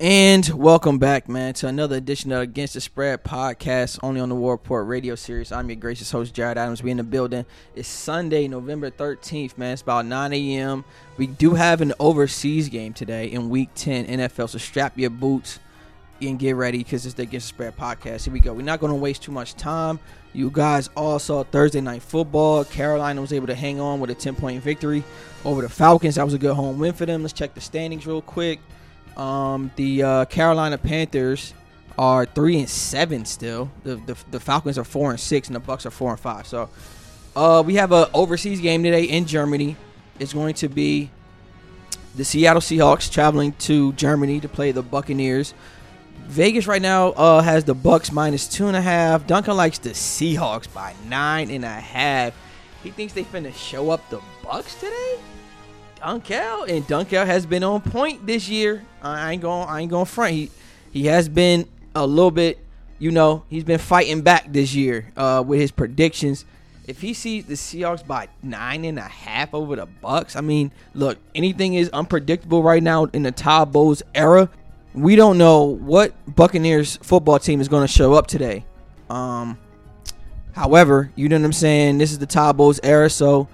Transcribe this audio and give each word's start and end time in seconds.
And 0.00 0.48
welcome 0.50 0.98
back, 0.98 1.28
man, 1.28 1.54
to 1.54 1.66
another 1.66 1.96
edition 1.96 2.30
of 2.30 2.42
Against 2.42 2.74
the 2.74 2.80
Spread 2.80 3.24
podcast, 3.24 3.98
only 4.04 4.20
on 4.20 4.28
the 4.28 4.36
War 4.36 4.52
Report 4.52 4.86
radio 4.86 5.16
series. 5.16 5.50
I'm 5.50 5.68
your 5.68 5.74
gracious 5.74 6.12
host, 6.12 6.32
Jared 6.32 6.56
Adams. 6.56 6.84
We 6.84 6.92
in 6.92 6.98
the 6.98 7.02
building. 7.02 7.44
It's 7.74 7.88
Sunday, 7.88 8.46
November 8.46 8.92
13th, 8.92 9.58
man. 9.58 9.72
It's 9.72 9.82
about 9.82 10.06
9 10.06 10.32
a.m. 10.32 10.84
We 11.16 11.26
do 11.26 11.54
have 11.54 11.80
an 11.80 11.94
overseas 11.98 12.68
game 12.68 12.92
today 12.92 13.26
in 13.26 13.50
Week 13.50 13.70
10 13.74 14.06
NFL, 14.06 14.50
so 14.50 14.58
strap 14.58 14.96
your 14.96 15.10
boots 15.10 15.58
and 16.22 16.38
get 16.38 16.54
ready 16.54 16.78
because 16.78 17.04
it's 17.04 17.16
the 17.16 17.24
Against 17.24 17.48
the 17.48 17.54
Spread 17.54 17.76
podcast. 17.76 18.22
Here 18.22 18.32
we 18.32 18.38
go. 18.38 18.52
We're 18.52 18.62
not 18.62 18.78
going 18.78 18.92
to 18.92 18.96
waste 18.96 19.24
too 19.24 19.32
much 19.32 19.54
time. 19.56 19.98
You 20.32 20.48
guys 20.52 20.90
all 20.96 21.18
saw 21.18 21.42
Thursday 21.42 21.80
night 21.80 22.02
football. 22.02 22.64
Carolina 22.64 23.20
was 23.20 23.32
able 23.32 23.48
to 23.48 23.54
hang 23.56 23.80
on 23.80 23.98
with 23.98 24.10
a 24.10 24.14
10 24.14 24.36
point 24.36 24.62
victory 24.62 25.02
over 25.44 25.60
the 25.60 25.68
Falcons. 25.68 26.14
That 26.14 26.24
was 26.24 26.34
a 26.34 26.38
good 26.38 26.54
home 26.54 26.78
win 26.78 26.92
for 26.92 27.04
them. 27.04 27.22
Let's 27.22 27.32
check 27.32 27.54
the 27.54 27.60
standings 27.60 28.06
real 28.06 28.22
quick. 28.22 28.60
Um, 29.18 29.70
the 29.76 30.02
uh, 30.02 30.24
Carolina 30.26 30.78
Panthers 30.78 31.52
are 31.98 32.24
three 32.24 32.58
and 32.60 32.68
seven 32.68 33.24
still. 33.24 33.70
The, 33.82 33.96
the 33.96 34.16
the 34.30 34.40
Falcons 34.40 34.78
are 34.78 34.84
four 34.84 35.10
and 35.10 35.18
six, 35.18 35.48
and 35.48 35.56
the 35.56 35.60
Bucks 35.60 35.84
are 35.84 35.90
four 35.90 36.12
and 36.12 36.20
five. 36.20 36.46
So, 36.46 36.70
uh, 37.34 37.62
we 37.66 37.74
have 37.74 37.90
a 37.92 38.10
overseas 38.14 38.60
game 38.60 38.82
today 38.82 39.04
in 39.04 39.26
Germany. 39.26 39.76
It's 40.20 40.32
going 40.32 40.54
to 40.54 40.68
be 40.68 41.10
the 42.14 42.24
Seattle 42.24 42.62
Seahawks 42.62 43.10
traveling 43.10 43.52
to 43.60 43.92
Germany 43.94 44.40
to 44.40 44.48
play 44.48 44.72
the 44.72 44.82
Buccaneers. 44.82 45.54
Vegas 46.26 46.66
right 46.66 46.82
now 46.82 47.08
uh, 47.10 47.40
has 47.40 47.64
the 47.64 47.74
Bucks 47.74 48.12
minus 48.12 48.46
two 48.46 48.66
and 48.66 48.76
a 48.76 48.82
half. 48.82 49.26
Dunkel 49.26 49.56
likes 49.56 49.78
the 49.78 49.90
Seahawks 49.90 50.72
by 50.72 50.94
nine 51.08 51.50
and 51.50 51.64
a 51.64 51.68
half. 51.68 52.34
He 52.82 52.90
thinks 52.90 53.12
they 53.12 53.24
finna 53.24 53.54
show 53.54 53.90
up 53.90 54.08
the 54.10 54.20
Bucks 54.42 54.74
today. 54.74 55.18
Dunkel 56.00 56.68
and 56.68 56.86
Dunkel 56.86 57.26
has 57.26 57.46
been 57.46 57.64
on 57.64 57.80
point 57.80 58.26
this 58.26 58.48
year. 58.48 58.84
I 59.02 59.32
ain't 59.32 59.42
going. 59.42 59.68
I 59.68 59.80
ain't 59.80 59.90
going 59.90 60.06
front. 60.06 60.34
He 60.34 60.50
he 60.92 61.06
has 61.06 61.28
been 61.28 61.68
a 61.94 62.06
little 62.06 62.30
bit. 62.30 62.58
You 62.98 63.10
know, 63.12 63.44
he's 63.48 63.64
been 63.64 63.78
fighting 63.78 64.22
back 64.22 64.52
this 64.52 64.74
year 64.74 65.12
uh, 65.16 65.42
with 65.46 65.60
his 65.60 65.70
predictions. 65.70 66.44
If 66.88 67.00
he 67.00 67.12
sees 67.12 67.44
the 67.44 67.54
Seahawks 67.54 68.04
by 68.04 68.28
nine 68.42 68.84
and 68.84 68.98
a 68.98 69.02
half 69.02 69.54
over 69.54 69.76
the 69.76 69.86
Bucks, 69.86 70.34
I 70.34 70.40
mean, 70.40 70.72
look, 70.94 71.18
anything 71.34 71.74
is 71.74 71.90
unpredictable 71.90 72.62
right 72.62 72.82
now 72.82 73.04
in 73.04 73.22
the 73.22 73.30
Todd 73.30 73.72
Bowles 73.72 74.02
era. 74.14 74.48
We 74.94 75.14
don't 75.14 75.38
know 75.38 75.64
what 75.64 76.14
Buccaneers 76.34 76.96
football 76.96 77.38
team 77.38 77.60
is 77.60 77.68
going 77.68 77.86
to 77.86 77.92
show 77.92 78.14
up 78.14 78.26
today. 78.26 78.64
Um, 79.10 79.58
however, 80.52 81.12
you 81.14 81.28
know 81.28 81.36
what 81.36 81.44
I'm 81.44 81.52
saying. 81.52 81.98
This 81.98 82.10
is 82.10 82.18
the 82.18 82.26
Todd 82.26 82.56
Bowles 82.56 82.80
era, 82.82 83.10
so 83.10 83.48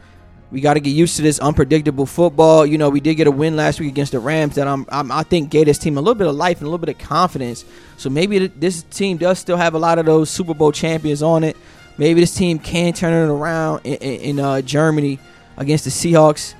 we 0.50 0.60
got 0.60 0.74
to 0.74 0.80
get 0.80 0.90
used 0.90 1.16
to 1.16 1.22
this 1.22 1.38
unpredictable 1.40 2.06
football. 2.06 2.64
You 2.64 2.78
know, 2.78 2.88
we 2.88 3.00
did 3.00 3.14
get 3.16 3.26
a 3.26 3.30
win 3.30 3.56
last 3.56 3.80
week 3.80 3.88
against 3.88 4.12
the 4.12 4.20
Rams 4.20 4.54
that 4.54 4.68
I'm, 4.68 4.86
I'm, 4.88 5.10
i 5.10 5.22
think 5.22 5.50
gave 5.50 5.66
this 5.66 5.78
team 5.78 5.98
a 5.98 6.00
little 6.00 6.14
bit 6.14 6.26
of 6.26 6.34
life 6.36 6.58
and 6.58 6.66
a 6.66 6.70
little 6.70 6.84
bit 6.84 6.94
of 6.94 6.98
confidence. 6.98 7.64
So 7.96 8.10
maybe 8.10 8.46
this 8.46 8.82
team 8.84 9.16
does 9.16 9.38
still 9.38 9.56
have 9.56 9.74
a 9.74 9.78
lot 9.78 9.98
of 9.98 10.06
those 10.06 10.30
Super 10.30 10.54
Bowl 10.54 10.72
champions 10.72 11.22
on 11.22 11.44
it. 11.44 11.56
Maybe 11.96 12.20
this 12.20 12.34
team 12.34 12.58
can 12.58 12.92
turn 12.92 13.12
it 13.12 13.32
around 13.32 13.80
in, 13.84 13.96
in, 13.96 14.40
uh, 14.40 14.60
Germany 14.60 15.18
against 15.56 15.84
the 15.84 15.90
Seahawks. 15.90 16.54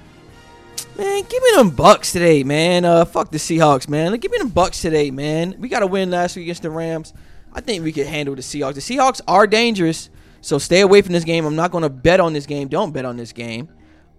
Man, 0.96 1.24
give 1.28 1.42
me 1.42 1.50
them 1.56 1.70
Bucks 1.70 2.12
today, 2.12 2.44
man. 2.44 2.84
Uh, 2.84 3.04
fuck 3.04 3.32
the 3.32 3.38
Seahawks, 3.38 3.88
man. 3.88 4.16
Give 4.18 4.30
me 4.30 4.38
them 4.38 4.48
Bucks 4.48 4.80
today, 4.80 5.10
man. 5.10 5.56
We 5.58 5.68
got 5.68 5.82
a 5.82 5.86
win 5.88 6.10
last 6.10 6.36
week 6.36 6.44
against 6.44 6.62
the 6.62 6.70
Rams. 6.70 7.12
I 7.52 7.60
think 7.60 7.82
we 7.82 7.92
can 7.92 8.06
handle 8.06 8.34
the 8.36 8.42
Seahawks. 8.42 8.74
The 8.74 8.80
Seahawks 8.80 9.20
are 9.26 9.46
dangerous, 9.46 10.08
so 10.44 10.58
stay 10.58 10.80
away 10.80 11.00
from 11.00 11.14
this 11.14 11.24
game. 11.24 11.46
I'm 11.46 11.56
not 11.56 11.70
going 11.70 11.82
to 11.82 11.88
bet 11.88 12.20
on 12.20 12.34
this 12.34 12.44
game. 12.44 12.68
Don't 12.68 12.92
bet 12.92 13.06
on 13.06 13.16
this 13.16 13.32
game 13.32 13.68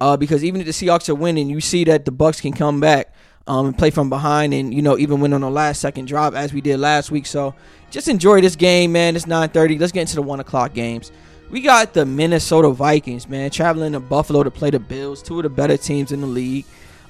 uh, 0.00 0.16
because 0.16 0.44
even 0.44 0.60
if 0.60 0.66
the 0.66 0.72
Seahawks 0.72 1.08
are 1.08 1.14
winning, 1.14 1.48
you 1.48 1.60
see 1.60 1.84
that 1.84 2.04
the 2.04 2.10
Bucks 2.10 2.40
can 2.40 2.52
come 2.52 2.80
back 2.80 3.14
um, 3.46 3.66
and 3.66 3.78
play 3.78 3.90
from 3.90 4.10
behind, 4.10 4.52
and 4.52 4.74
you 4.74 4.82
know 4.82 4.98
even 4.98 5.20
win 5.20 5.32
on 5.32 5.40
the 5.40 5.50
last 5.50 5.80
second 5.80 6.06
drop 6.06 6.34
as 6.34 6.52
we 6.52 6.60
did 6.60 6.80
last 6.80 7.12
week. 7.12 7.26
So 7.26 7.54
just 7.90 8.08
enjoy 8.08 8.40
this 8.40 8.56
game, 8.56 8.92
man. 8.92 9.14
It's 9.14 9.26
9:30. 9.26 9.78
Let's 9.78 9.92
get 9.92 10.02
into 10.02 10.16
the 10.16 10.22
one 10.22 10.40
o'clock 10.40 10.74
games. 10.74 11.12
We 11.48 11.60
got 11.60 11.94
the 11.94 12.04
Minnesota 12.04 12.70
Vikings, 12.70 13.28
man, 13.28 13.50
traveling 13.50 13.92
to 13.92 14.00
Buffalo 14.00 14.42
to 14.42 14.50
play 14.50 14.70
the 14.70 14.80
Bills, 14.80 15.22
two 15.22 15.38
of 15.38 15.44
the 15.44 15.48
better 15.48 15.76
teams 15.76 16.10
in 16.10 16.20
the 16.20 16.26
league. 16.26 16.64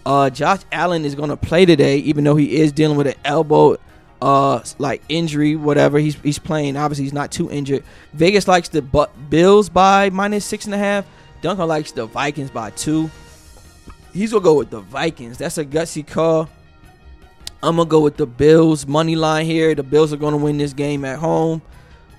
Uh, 0.05 0.29
Josh 0.29 0.61
Allen 0.71 1.07
is 1.07 1.15
going 1.15 1.31
to 1.31 1.39
play 1.39 1.65
today, 1.65 1.97
even 1.99 2.23
though 2.23 2.37
he 2.37 2.59
is 2.59 2.71
dealing 2.71 2.99
with 2.99 3.07
an 3.07 3.15
elbow 3.25 3.79
uh 4.23 4.63
like 4.79 5.03
injury 5.09 5.57
whatever 5.57 5.99
he's 5.99 6.15
he's 6.17 6.39
playing 6.39 6.77
obviously 6.77 7.05
he's 7.05 7.13
not 7.13 7.31
too 7.31 7.51
injured 7.51 7.85
vegas 8.15 8.49
likes 8.49 8.69
the 8.71 8.81
bills 9.29 9.69
by 9.69 10.09
minus 10.09 10.45
six 10.45 10.65
and 10.65 10.75
a 10.75 10.79
half 10.79 11.05
Dunkel 11.43 11.69
likes 11.69 11.93
the 11.93 12.07
Vikings 12.07 12.51
by 12.51 12.71
two. 12.71 13.11
He's 14.13 14.33
gonna 14.33 14.43
go 14.43 14.55
with 14.55 14.71
the 14.71 14.81
Vikings. 14.81 15.39
That's 15.39 15.59
a 15.59 15.65
gutsy 15.65 16.07
call. 16.07 16.49
I'm 17.63 17.77
gonna 17.77 17.89
go 17.89 18.01
with 18.01 18.17
the 18.17 18.27
Bills 18.27 18.87
money 18.87 19.17
line 19.17 19.47
here. 19.47 19.75
The 19.75 19.83
Bills 19.83 20.13
are 20.13 20.17
gonna 20.17 20.39
win 20.39 20.59
this 20.59 20.73
game 20.73 21.05
at 21.05 21.19
home. 21.19 21.63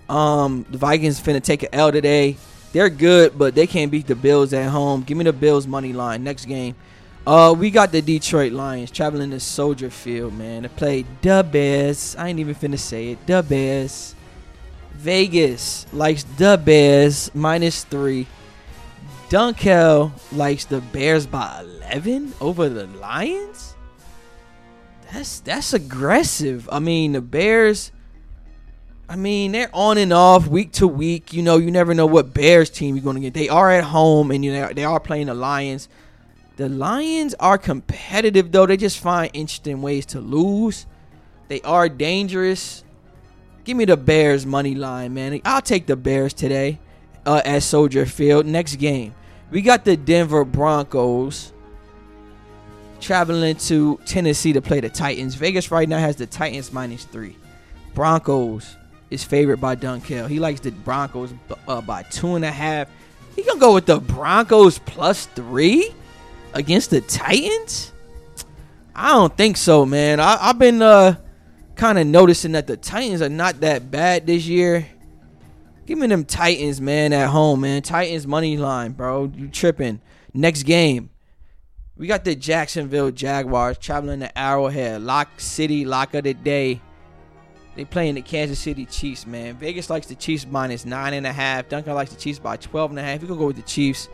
Um, 0.07 0.66
the 0.69 0.78
Vikings 0.78 1.19
finna 1.19 1.44
take 1.44 1.63
an 1.63 1.69
L 1.74 1.91
today. 1.91 2.38
They're 2.72 2.90
good, 2.90 3.38
but 3.38 3.56
they 3.56 3.66
can't 3.66 3.91
beat 3.91 4.07
the 4.07 4.16
Bills 4.16 4.53
at 4.53 4.69
home. 4.69 5.02
Give 5.02 5.18
me 5.18 5.24
the 5.24 5.34
Bills 5.34 5.66
money 5.68 5.94
line 5.94 6.24
next 6.24 6.46
game. 6.46 6.75
Uh, 7.28 7.52
we 7.52 7.70
got 7.70 7.92
the 7.92 8.02
Detroit 8.02 8.54
Lions 8.54 8.90
traveling 8.90 9.32
to 9.32 9.40
Soldier 9.42 9.90
Field, 9.90 10.34
man, 10.34 10.64
to 10.64 10.70
play 10.70 11.04
the 11.22 11.46
Bears. 11.52 12.16
I 12.16 12.30
ain't 12.30 12.40
even 12.40 12.56
finna 12.56 12.80
say 12.80 13.10
it. 13.10 13.28
The 13.28 13.44
Bears. 13.44 14.16
Vegas 14.94 15.86
likes 15.92 16.24
the 16.38 16.58
Bears 16.64 17.30
minus 17.36 17.84
three. 17.84 18.28
Dunkel 19.28 20.14
likes 20.32 20.64
the 20.64 20.80
Bears 20.80 21.28
by 21.28 21.66
11 21.82 22.34
over 22.40 22.70
the 22.70 22.88
Lions. 22.88 23.76
That's 25.12 25.42
that's 25.42 25.74
aggressive. 25.74 26.70
I 26.72 26.80
mean, 26.80 27.12
the 27.12 27.22
Bears. 27.22 27.92
I 29.10 29.18
mean, 29.18 29.52
they're 29.52 29.70
on 29.74 29.98
and 29.98 30.14
off 30.14 30.48
week 30.48 30.72
to 30.74 30.88
week. 30.88 31.34
You 31.34 31.44
know, 31.44 31.58
you 31.58 31.72
never 31.72 31.94
know 31.94 32.06
what 32.06 32.34
Bears 32.34 32.70
team 32.70 32.96
you're 32.96 33.04
going 33.04 33.18
to 33.18 33.22
get. 33.22 33.34
They 33.34 33.50
are 33.50 33.70
at 33.70 33.84
home, 33.84 34.32
and 34.32 34.46
you 34.46 34.54
know 34.54 34.72
they 34.72 34.86
are 34.86 35.02
playing 35.02 35.28
the 35.28 35.34
Lions. 35.34 35.90
The 36.57 36.69
Lions 36.69 37.35
are 37.40 37.59
competitive, 37.59 38.51
though. 38.51 38.66
They 38.66 38.78
just 38.78 38.97
find 38.97 39.29
interesting 39.34 39.84
ways 39.84 40.07
to 40.07 40.19
lose. 40.19 40.88
They 41.50 41.62
are 41.62 41.88
dangerous. 41.88 42.84
Give 43.63 43.78
me 43.78 43.85
the 43.85 43.95
Bears 43.95 44.44
money 44.44 44.73
line, 44.73 45.13
man. 45.13 45.40
I'll 45.45 45.62
take 45.62 45.85
the 45.85 45.95
Bears 45.95 46.34
today 46.34 46.79
uh, 47.28 47.44
at 47.45 47.62
Soldier 47.62 48.07
Field. 48.07 48.47
Next 48.47 48.78
game, 48.78 49.13
we 49.51 49.62
got 49.62 49.85
the 49.85 49.95
Denver 49.95 50.44
Broncos 50.44 51.53
traveling 53.00 53.56
to 53.57 54.00
Tennessee 54.07 54.53
to 54.53 54.62
play 54.62 54.79
the 54.79 54.89
Titans. 54.89 55.35
Vegas 55.35 55.69
right 55.69 55.88
now 55.88 56.00
has 56.00 56.16
the 56.16 56.25
Titans 56.25 56.74
minus 56.74 57.06
three. 57.06 57.35
Broncos 57.94 58.75
is 59.12 59.24
favored 59.24 59.62
by 59.62 59.75
Dunkel. 59.75 60.28
He 60.28 60.39
likes 60.39 60.59
the 60.59 60.72
Broncos 60.72 61.35
uh, 61.68 61.81
by 61.81 62.01
two 62.01 62.34
and 62.34 62.44
a 62.44 62.51
half. 62.51 62.89
He 63.35 63.44
gonna 63.44 63.59
go 63.59 63.75
with 63.75 63.85
the 63.85 64.00
Broncos 64.00 64.79
plus 64.79 65.28
three 65.28 65.94
against 66.53 66.90
the 66.90 67.02
Titans? 67.02 67.91
I 68.96 69.13
don't 69.13 69.35
think 69.35 69.58
so, 69.58 69.85
man. 69.85 70.19
I, 70.19 70.38
have 70.47 70.58
been 70.58 70.81
uh, 70.81 71.16
kind 71.75 72.00
of 72.00 72.08
noticing 72.08 72.53
that 72.53 72.68
the 72.68 72.78
Titans 72.78 73.22
are 73.22 73.30
not 73.30 73.59
that 73.62 73.91
bad 73.91 74.25
this 74.25 74.47
year. 74.47 74.88
Give 75.86 75.97
me 75.97 76.07
them 76.07 76.25
Titans, 76.25 76.81
man, 76.81 77.13
at 77.13 77.30
home, 77.30 77.62
man. 77.62 77.81
Titans 77.81 78.28
money 78.28 78.57
line, 78.57 78.91
bro. 78.91 79.31
You 79.36 79.47
tripping. 79.47 80.02
Next 80.34 80.63
game. 80.63 81.12
We 81.96 82.07
got 82.07 82.25
the 82.25 82.36
Jacksonville 82.36 83.12
Jaguars 83.12 83.78
traveling 83.78 84.19
to 84.19 84.38
Arrowhead. 84.38 85.02
Lock 85.02 85.40
City, 85.40 85.86
lock 85.86 86.13
of 86.13 86.25
the 86.25 86.34
day. 86.34 86.81
They 87.75 87.86
playing 87.86 88.16
the 88.16 88.22
Kansas 88.22 88.59
City 88.59 88.86
Chiefs, 88.86 89.25
man. 89.25 89.56
Vegas 89.57 89.90
likes 89.90 90.07
the 90.07 90.16
Chiefs 90.16 90.46
minus 90.46 90.84
nine 90.84 91.13
and 91.13 91.25
a 91.25 91.31
half. 91.31 91.69
Dunkel 91.69 91.94
likes 91.94 92.12
the 92.12 92.19
Chiefs 92.19 92.40
by 92.40 92.57
12 92.57 92.91
and 92.91 93.00
a 93.00 93.03
half. 93.03 93.22
You 93.22 93.28
can 93.28 93.38
go 93.38 93.47
with 93.47 93.56
the 93.56 93.62
Chiefs. 93.62 94.09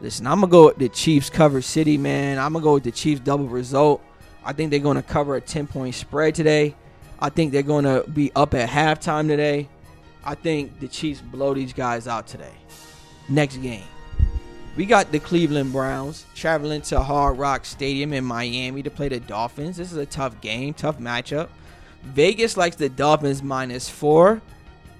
Listen, 0.00 0.26
I'm 0.26 0.40
gonna 0.40 0.50
go 0.50 0.66
with 0.66 0.78
the 0.78 0.88
Chiefs 0.88 1.30
cover 1.30 1.62
city, 1.62 1.96
man. 1.96 2.38
I'm 2.38 2.52
gonna 2.52 2.62
go 2.62 2.74
with 2.74 2.84
the 2.84 2.92
Chiefs 2.92 3.20
double 3.20 3.48
result. 3.48 4.02
I 4.44 4.52
think 4.52 4.70
they're 4.70 4.80
gonna 4.80 5.02
cover 5.02 5.36
a 5.36 5.40
10 5.40 5.66
point 5.66 5.94
spread 5.94 6.34
today. 6.34 6.74
I 7.18 7.30
think 7.30 7.52
they're 7.52 7.62
gonna 7.62 8.02
be 8.02 8.30
up 8.36 8.54
at 8.54 8.68
halftime 8.68 9.26
today. 9.26 9.68
I 10.24 10.34
think 10.34 10.80
the 10.80 10.88
Chiefs 10.88 11.20
blow 11.20 11.54
these 11.54 11.72
guys 11.72 12.06
out 12.06 12.26
today. 12.26 12.54
Next 13.28 13.56
game. 13.58 13.84
We 14.76 14.84
got 14.84 15.10
the 15.10 15.18
Cleveland 15.18 15.72
Browns 15.72 16.26
traveling 16.34 16.82
to 16.82 17.00
Hard 17.00 17.38
Rock 17.38 17.64
Stadium 17.64 18.12
in 18.12 18.24
Miami 18.24 18.82
to 18.82 18.90
play 18.90 19.08
the 19.08 19.20
Dolphins. 19.20 19.78
This 19.78 19.90
is 19.90 19.96
a 19.96 20.04
tough 20.04 20.40
game, 20.42 20.74
tough 20.74 20.98
matchup. 20.98 21.48
Vegas 22.02 22.58
likes 22.58 22.76
the 22.76 22.90
Dolphins 22.90 23.42
minus 23.42 23.88
four. 23.88 24.42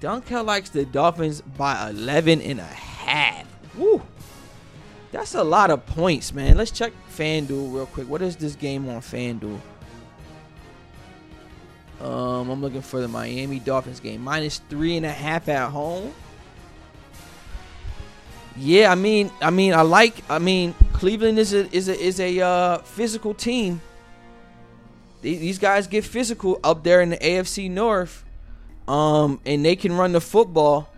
Dunkel 0.01 0.43
likes 0.43 0.69
the 0.69 0.85
Dolphins 0.85 1.41
by 1.41 1.89
11 1.89 2.41
and 2.41 2.59
a 2.59 2.63
half. 2.63 3.46
That's 5.17 5.33
a 5.33 5.43
lot 5.43 5.71
of 5.71 5.83
points, 5.87 6.31
man. 6.31 6.57
Let's 6.57 6.69
check 6.69 6.93
FanDuel 7.09 7.73
real 7.73 7.87
quick. 7.87 8.07
What 8.07 8.21
is 8.21 8.35
this 8.35 8.53
game 8.53 8.87
on 8.87 9.01
FanDuel? 9.01 9.59
Um, 11.99 12.51
I'm 12.51 12.61
looking 12.61 12.83
for 12.83 13.01
the 13.01 13.07
Miami 13.07 13.59
Dolphins 13.59 13.99
game. 13.99 14.23
Minus 14.23 14.61
three 14.69 14.95
and 14.95 15.07
a 15.07 15.11
half 15.11 15.49
at 15.49 15.71
home. 15.71 16.13
Yeah, 18.57 18.91
I 18.91 18.95
mean, 18.95 19.31
I 19.41 19.49
mean, 19.49 19.73
I 19.73 19.81
like. 19.81 20.13
I 20.29 20.37
mean, 20.37 20.75
Cleveland 20.93 21.39
is 21.39 21.51
a 21.51 21.67
is 21.75 21.89
a 21.89 21.99
is 21.99 22.19
a 22.19 22.39
uh, 22.39 22.77
physical 22.83 23.33
team. 23.33 23.81
these 25.23 25.57
guys 25.57 25.87
get 25.87 26.05
physical 26.05 26.59
up 26.63 26.83
there 26.83 27.01
in 27.01 27.09
the 27.09 27.17
AFC 27.17 27.71
North, 27.71 28.23
um, 28.87 29.41
and 29.47 29.65
they 29.65 29.75
can 29.75 29.93
run 29.93 30.11
the 30.11 30.21
football. 30.21 30.89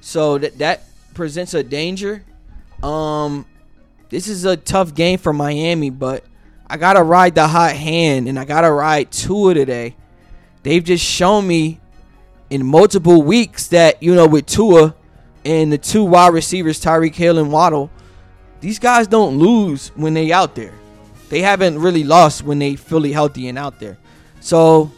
So 0.00 0.38
that 0.38 0.56
that 0.56 0.84
presents 1.12 1.52
a 1.52 1.62
danger. 1.62 2.24
Um, 2.82 3.44
this 4.10 4.28
is 4.28 4.44
a 4.44 4.56
tough 4.56 4.94
game 4.94 5.18
for 5.18 5.32
Miami, 5.32 5.90
but 5.90 6.24
I 6.66 6.76
gotta 6.76 7.02
ride 7.02 7.34
the 7.34 7.48
hot 7.48 7.72
hand, 7.72 8.28
and 8.28 8.38
I 8.38 8.44
gotta 8.44 8.70
ride 8.70 9.10
Tua 9.10 9.54
today. 9.54 9.96
They've 10.62 10.84
just 10.84 11.04
shown 11.04 11.46
me 11.46 11.80
in 12.50 12.66
multiple 12.66 13.22
weeks 13.22 13.68
that 13.68 14.02
you 14.02 14.14
know 14.14 14.26
with 14.26 14.46
Tua 14.46 14.94
and 15.44 15.72
the 15.72 15.78
two 15.78 16.04
wide 16.04 16.34
receivers, 16.34 16.80
Tyreek 16.80 17.14
Hill 17.14 17.38
and 17.38 17.50
Waddle, 17.50 17.90
these 18.60 18.78
guys 18.78 19.06
don't 19.06 19.38
lose 19.38 19.88
when 19.94 20.12
they 20.12 20.32
out 20.32 20.54
there. 20.54 20.74
They 21.28 21.40
haven't 21.40 21.78
really 21.78 22.04
lost 22.04 22.42
when 22.42 22.58
they 22.58 22.74
fully 22.74 23.12
healthy 23.12 23.48
and 23.48 23.56
out 23.56 23.78
there. 23.78 23.96
So, 24.40 24.90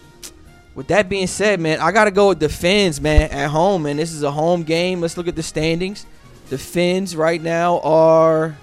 with 0.75 0.89
that 0.89 1.09
being 1.11 1.27
said, 1.27 1.61
man, 1.61 1.81
I 1.81 1.93
gotta 1.93 2.11
go 2.11 2.29
with 2.29 2.41
the 2.41 2.49
Fins, 2.49 3.01
man, 3.01 3.31
at 3.31 3.51
home, 3.51 3.83
man. 3.83 3.99
This 3.99 4.13
is 4.13 4.23
a 4.23 4.31
home 4.31 4.63
game. 4.63 5.03
Let's 5.03 5.17
look 5.17 5.29
at 5.29 5.37
the 5.37 5.43
standings. 5.43 6.07
The 6.49 6.57
Fins 6.59 7.15
right 7.15 7.41
now 7.41 7.81
are 7.81 8.57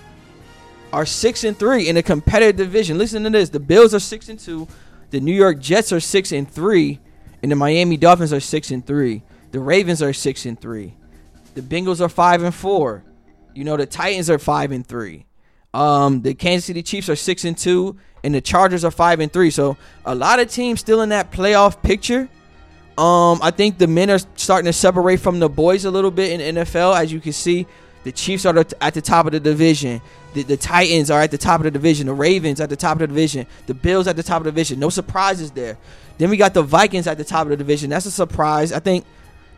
are 0.92 1.06
six 1.06 1.44
and 1.44 1.58
three 1.58 1.88
in 1.88 1.98
a 1.98 2.04
competitive 2.04 2.58
division. 2.58 2.98
Listen 2.98 3.24
to 3.24 3.30
this: 3.30 3.50
the 3.50 3.60
Bills 3.60 3.94
are 3.94 4.00
six 4.00 4.30
and 4.30 4.40
two, 4.40 4.68
the 5.12 5.20
New 5.20 5.34
York 5.34 5.60
Jets 5.60 5.92
are 5.92 6.00
six 6.00 6.32
and 6.32 6.50
three, 6.50 7.00
and 7.42 7.52
the 7.52 7.56
Miami 7.56 7.98
Dolphins 7.98 8.34
are 8.34 8.40
six 8.40 8.72
and 8.72 8.86
three. 8.86 9.24
The 9.52 9.60
Ravens 9.60 10.04
are 10.04 10.14
six 10.14 10.46
and 10.46 10.60
three. 10.60 10.94
The 11.56 11.62
Bengals 11.62 12.00
are 12.02 12.10
five 12.10 12.44
and 12.44 12.54
four. 12.54 13.04
You 13.56 13.64
know, 13.64 13.76
the 13.76 13.86
Titans 13.86 14.30
are 14.30 14.38
five 14.38 14.72
and 14.72 14.86
three. 14.86 15.26
Um, 15.74 16.22
the 16.22 16.34
Kansas 16.34 16.66
City 16.66 16.84
Chiefs 16.84 17.10
are 17.10 17.16
six 17.16 17.46
and 17.46 17.58
two, 17.58 17.98
and 18.24 18.34
the 18.34 18.42
Chargers 18.42 18.86
are 18.86 18.92
five 18.92 19.20
and 19.20 19.32
three. 19.32 19.50
So 19.50 19.78
a 20.06 20.14
lot 20.14 20.40
of 20.40 20.50
teams 20.50 20.80
still 20.80 21.02
in 21.02 21.10
that 21.10 21.32
playoff 21.32 21.82
picture. 21.82 22.30
Um, 22.98 23.40
I 23.42 23.52
think 23.52 23.78
the 23.78 23.88
men 23.88 24.10
are 24.10 24.20
starting 24.36 24.66
to 24.66 24.74
separate 24.74 25.22
from 25.22 25.40
the 25.40 25.50
boys 25.50 25.86
a 25.86 25.92
little 25.92 26.12
bit 26.12 26.40
in 26.40 26.56
NFL. 26.56 27.00
As 27.00 27.12
you 27.12 27.20
can 27.20 27.34
see, 27.34 27.66
the 28.04 28.12
Chiefs 28.12 28.46
are 28.46 28.58
at 28.58 28.94
the 28.94 29.02
top 29.02 29.26
of 29.26 29.34
the 29.34 29.40
division. 29.40 30.02
The, 30.34 30.44
the 30.44 30.58
Titans 30.58 31.12
are 31.12 31.22
at 31.22 31.32
the 31.32 31.38
top 31.38 31.60
of 31.60 31.64
the 31.64 31.72
division. 31.72 32.08
The 32.08 32.14
Ravens 32.14 32.62
at 32.62 32.70
the 32.70 32.76
top 32.76 32.94
of 32.94 33.00
the 33.00 33.08
division. 33.08 33.46
The 33.68 33.74
Bills 33.74 34.08
at 34.08 34.16
the 34.16 34.24
top 34.24 34.38
of 34.38 34.46
the 34.46 34.52
division. 34.52 34.80
No 34.80 34.90
surprises 34.90 35.52
there. 35.52 35.78
Then 36.18 36.30
we 36.30 36.38
got 36.38 36.54
the 36.54 36.62
Vikings 36.64 37.08
at 37.08 37.18
the 37.18 37.24
top 37.24 37.44
of 37.44 37.50
the 37.50 37.58
division. 37.58 37.90
That's 37.90 38.06
a 38.06 38.12
surprise. 38.12 38.72
I 38.72 38.80
think 38.80 39.06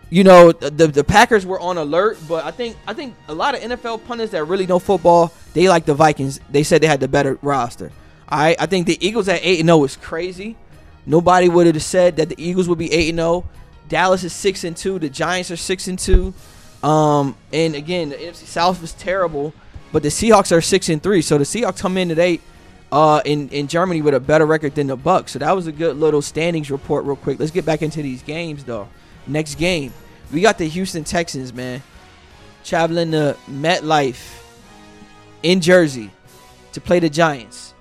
you 0.10 0.24
know 0.24 0.52
the 0.52 0.88
the 0.88 1.04
Packers 1.04 1.46
were 1.46 1.60
on 1.60 1.78
alert, 1.78 2.18
but 2.28 2.46
I 2.46 2.52
think 2.52 2.78
I 2.86 2.94
think 2.94 3.16
a 3.28 3.34
lot 3.34 3.56
of 3.56 3.62
NFL 3.62 4.06
pundits 4.06 4.32
that 4.32 4.44
really 4.46 4.68
know 4.68 4.80
football 4.80 5.32
they 5.54 5.70
like 5.70 5.86
the 5.86 5.94
Vikings. 5.94 6.40
They 6.50 6.64
said 6.64 6.82
they 6.82 6.88
had 6.88 7.00
the 7.00 7.08
better 7.08 7.38
roster. 7.42 7.92
I 8.28 8.56
I 8.60 8.66
think 8.66 8.88
the 8.88 9.06
Eagles 9.06 9.28
at 9.28 9.40
eight 9.44 9.60
and 9.60 9.68
zero 9.68 9.80
oh 9.80 9.84
is 9.86 9.96
crazy. 9.96 10.58
Nobody 11.06 11.50
would 11.50 11.66
have 11.66 11.82
said 11.82 12.18
that 12.18 12.30
the 12.30 12.44
Eagles 12.44 12.68
would 12.68 12.78
be 12.78 12.92
eight 12.92 13.10
and 13.10 13.18
zero. 13.18 13.30
Oh. 13.30 13.46
Dallas 13.88 14.24
is 14.24 14.34
six 14.34 14.64
and 14.64 14.78
two. 14.78 15.00
The 15.00 15.10
Giants 15.10 15.52
are 15.52 15.58
six 15.58 15.88
and 15.88 15.98
two. 15.98 16.34
Um, 16.84 17.36
and 17.54 17.76
again, 17.76 18.10
the 18.10 18.16
NFC 18.16 18.46
South 18.46 18.84
is 18.84 18.94
terrible, 18.94 19.54
but 19.92 20.04
the 20.04 20.10
Seahawks 20.10 20.56
are 20.56 20.62
six 20.62 20.90
and 20.90 21.02
three. 21.02 21.22
So 21.22 21.38
the 21.38 21.44
Seahawks 21.44 21.80
come 21.80 21.98
in 21.98 22.10
today, 22.10 22.40
uh, 22.92 23.22
in 23.26 23.50
in 23.50 23.68
Germany 23.68 24.02
with 24.02 24.14
a 24.14 24.20
better 24.20 24.46
record 24.46 24.76
than 24.76 24.88
the 24.88 24.96
Bucks. 24.98 25.32
So 25.32 25.40
that 25.40 25.56
was 25.56 25.68
a 25.68 25.72
good 25.72 25.98
little 25.98 26.22
standings 26.22 26.72
report, 26.72 27.06
real 27.06 27.16
quick. 27.16 27.40
Let's 27.40 27.52
get 27.52 27.66
back 27.66 27.82
into 27.82 28.02
these 28.02 28.24
games 28.24 28.64
though. 28.64 28.88
Next 29.28 29.56
game, 29.56 29.94
we 30.34 30.42
got 30.42 30.58
the 30.58 30.66
Houston 30.66 31.04
Texans, 31.04 31.54
man, 31.54 31.84
traveling 32.64 33.12
to 33.12 33.38
MetLife 33.50 34.42
in 35.44 35.62
Jersey 35.62 36.12
to 36.74 36.82
play 36.82 37.00
the 37.00 37.10
Giants. 37.10 37.74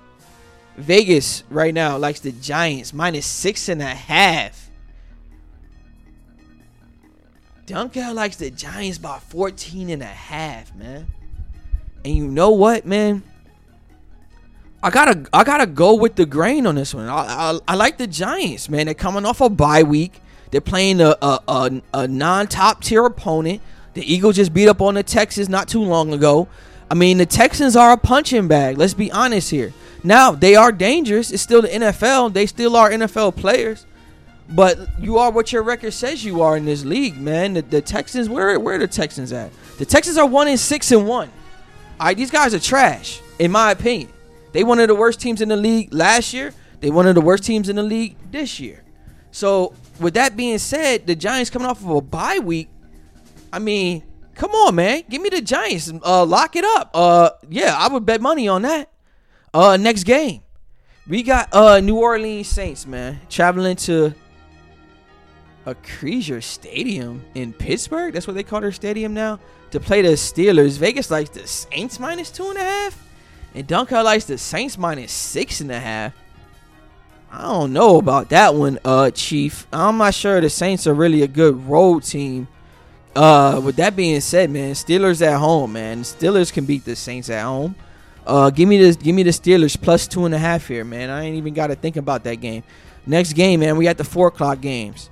Vegas 0.77 1.43
right 1.49 1.73
now 1.73 1.97
likes 1.97 2.19
the 2.19 2.31
Giants 2.31 2.93
minus 2.93 3.25
six 3.25 3.69
and 3.69 3.81
a 3.81 3.85
half. 3.85 4.60
Dunkel 7.71 8.13
likes 8.13 8.35
the 8.35 8.51
Giants 8.51 8.97
by 8.97 9.19
14 9.19 9.89
and 9.89 10.01
a 10.01 10.05
half, 10.05 10.75
man. 10.75 11.07
And 12.03 12.15
you 12.15 12.27
know 12.27 12.51
what, 12.51 12.85
man? 12.85 13.23
I 14.83 14.89
gotta 14.89 15.27
I 15.31 15.43
gotta 15.43 15.67
go 15.67 15.93
with 15.93 16.15
the 16.15 16.25
grain 16.25 16.65
on 16.65 16.75
this 16.75 16.93
one. 16.93 17.07
I, 17.07 17.51
I, 17.51 17.59
I 17.67 17.75
like 17.75 17.97
the 17.97 18.07
Giants, 18.07 18.67
man. 18.67 18.87
They're 18.87 18.95
coming 18.95 19.25
off 19.25 19.39
a 19.39 19.49
bye 19.49 19.83
week. 19.83 20.19
They're 20.49 20.59
playing 20.59 21.01
a, 21.01 21.15
a, 21.21 21.39
a, 21.47 21.81
a 21.93 22.07
non 22.07 22.47
top 22.47 22.83
tier 22.83 23.05
opponent. 23.05 23.61
The 23.93 24.01
Eagles 24.01 24.35
just 24.35 24.53
beat 24.53 24.67
up 24.67 24.81
on 24.81 24.95
the 24.95 25.03
Texans 25.03 25.49
not 25.49 25.67
too 25.67 25.83
long 25.83 26.13
ago. 26.13 26.47
I 26.89 26.93
mean, 26.93 27.17
the 27.19 27.25
Texans 27.25 27.75
are 27.75 27.93
a 27.93 27.97
punching 27.97 28.47
bag. 28.47 28.77
Let's 28.77 28.93
be 28.93 29.11
honest 29.11 29.49
here. 29.49 29.73
Now, 30.03 30.31
they 30.31 30.55
are 30.55 30.71
dangerous. 30.71 31.31
It's 31.31 31.43
still 31.43 31.61
the 31.61 31.69
NFL. 31.69 32.33
They 32.33 32.45
still 32.45 32.75
are 32.75 32.89
NFL 32.89 33.35
players. 33.35 33.85
But 34.51 34.79
you 34.99 35.17
are 35.17 35.31
what 35.31 35.53
your 35.53 35.63
record 35.63 35.93
says 35.93 36.25
you 36.25 36.41
are 36.41 36.57
in 36.57 36.65
this 36.65 36.83
league, 36.83 37.17
man. 37.17 37.53
The, 37.53 37.61
the 37.61 37.81
Texans, 37.81 38.27
where 38.27 38.59
where 38.59 38.75
are 38.75 38.79
the 38.79 38.87
Texans 38.87 39.31
at? 39.31 39.51
The 39.77 39.85
Texans 39.85 40.17
are 40.17 40.25
one 40.25 40.47
in 40.47 40.57
six 40.57 40.91
and 40.91 41.07
one. 41.07 41.31
All 41.99 42.07
right, 42.07 42.17
these 42.17 42.31
guys 42.31 42.53
are 42.53 42.59
trash, 42.59 43.21
in 43.39 43.51
my 43.51 43.71
opinion. 43.71 44.11
They 44.51 44.63
one 44.63 44.79
of 44.79 44.87
the 44.87 44.95
worst 44.95 45.21
teams 45.21 45.41
in 45.41 45.49
the 45.49 45.55
league 45.55 45.93
last 45.93 46.33
year. 46.33 46.53
They 46.81 46.89
one 46.89 47.07
of 47.07 47.15
the 47.15 47.21
worst 47.21 47.43
teams 47.43 47.69
in 47.69 47.77
the 47.77 47.83
league 47.83 48.15
this 48.31 48.59
year. 48.59 48.83
So 49.31 49.73
with 49.99 50.15
that 50.15 50.35
being 50.35 50.57
said, 50.57 51.07
the 51.07 51.15
Giants 51.15 51.49
coming 51.49 51.67
off 51.67 51.81
of 51.81 51.89
a 51.89 52.01
bye 52.01 52.39
week. 52.39 52.67
I 53.53 53.59
mean, 53.59 54.03
come 54.35 54.51
on, 54.51 54.75
man, 54.75 55.03
give 55.09 55.21
me 55.21 55.29
the 55.29 55.41
Giants. 55.41 55.91
Uh, 56.03 56.25
lock 56.25 56.55
it 56.55 56.65
up. 56.65 56.91
Uh, 56.93 57.29
yeah, 57.49 57.75
I 57.77 57.87
would 57.87 58.05
bet 58.05 58.19
money 58.19 58.47
on 58.47 58.63
that. 58.63 58.91
Uh, 59.53 59.77
next 59.77 60.03
game, 60.03 60.41
we 61.07 61.23
got 61.23 61.53
uh 61.53 61.79
New 61.79 61.97
Orleans 61.97 62.47
Saints, 62.47 62.85
man, 62.85 63.19
traveling 63.29 63.75
to 63.77 64.13
Acrisure 65.65 66.43
Stadium 66.43 67.23
in 67.35 67.53
Pittsburgh. 67.53 68.13
That's 68.13 68.27
what 68.27 68.35
they 68.35 68.43
call 68.43 68.61
their 68.61 68.71
stadium 68.71 69.13
now 69.13 69.39
to 69.71 69.79
play 69.79 70.01
the 70.01 70.09
Steelers. 70.09 70.77
Vegas 70.77 71.11
likes 71.11 71.29
the 71.29 71.47
Saints 71.47 71.99
minus 71.99 72.29
two 72.31 72.49
and 72.49 72.57
a 72.57 72.63
half, 72.63 73.07
and 73.53 73.67
Dunkel 73.67 74.03
likes 74.03 74.25
the 74.25 74.37
Saints 74.37 74.77
minus 74.77 75.11
six 75.11 75.61
and 75.61 75.71
a 75.71 75.79
half. 75.79 76.13
I 77.31 77.43
don't 77.43 77.71
know 77.71 77.97
about 77.97 78.29
that 78.29 78.55
one, 78.55 78.79
uh, 78.83 79.11
Chief. 79.11 79.65
I'm 79.71 79.97
not 79.97 80.13
sure 80.13 80.41
the 80.41 80.49
Saints 80.49 80.85
are 80.85 80.93
really 80.93 81.21
a 81.21 81.27
good 81.27 81.65
road 81.65 82.03
team. 82.03 82.47
Uh, 83.15 83.61
with 83.63 83.77
that 83.77 83.95
being 83.95 84.19
said, 84.21 84.49
man, 84.49 84.73
Steelers 84.73 85.21
at 85.21 85.37
home, 85.37 85.73
man. 85.73 86.01
Steelers 86.03 86.51
can 86.51 86.65
beat 86.65 86.83
the 86.83 86.95
Saints 86.95 87.29
at 87.29 87.43
home. 87.43 87.75
Uh, 88.25 88.49
give 88.49 88.67
me 88.67 88.77
this, 88.77 88.95
give 88.95 89.15
me 89.15 89.23
the 89.23 89.31
Steelers 89.31 89.79
plus 89.79 90.07
two 90.07 90.25
and 90.25 90.35
a 90.35 90.37
half 90.37 90.67
here, 90.67 90.83
man. 90.83 91.09
I 91.09 91.23
ain't 91.23 91.37
even 91.37 91.53
got 91.53 91.67
to 91.67 91.75
think 91.75 91.95
about 91.95 92.23
that 92.25 92.35
game. 92.35 92.63
Next 93.05 93.33
game, 93.33 93.61
man, 93.61 93.77
we 93.77 93.85
got 93.85 93.97
the 93.97 94.03
four 94.03 94.27
o'clock 94.27 94.61
games. 94.61 95.09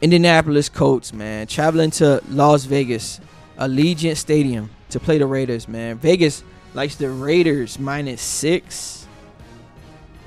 Indianapolis 0.00 0.68
Colts, 0.68 1.12
man, 1.12 1.46
traveling 1.48 1.90
to 1.92 2.22
Las 2.28 2.64
Vegas, 2.64 3.20
Allegiant 3.58 4.16
Stadium 4.16 4.70
to 4.90 5.00
play 5.00 5.18
the 5.18 5.26
Raiders, 5.26 5.66
man. 5.66 5.98
Vegas 5.98 6.44
likes 6.74 6.94
the 6.94 7.10
Raiders 7.10 7.78
minus 7.78 8.22
six. 8.22 9.06